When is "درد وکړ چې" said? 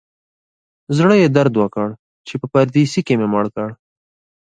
1.37-2.33